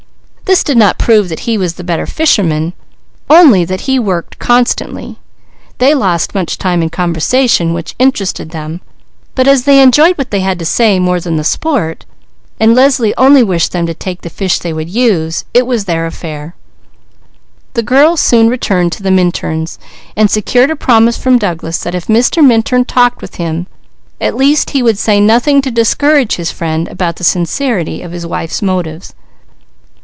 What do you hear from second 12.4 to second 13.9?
while Leslie only wished them